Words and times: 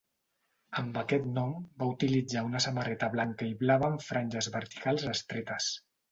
Amb 0.81 0.95
aquest 0.99 1.25
nom, 1.33 1.51
va 1.83 1.89
utilitzar 1.91 2.41
una 2.47 2.61
samarreta 2.65 3.09
blanca 3.15 3.49
i 3.49 3.51
blava 3.59 3.87
amb 3.91 4.05
franges 4.07 4.49
verticals 4.55 5.05
estretes. 5.13 5.69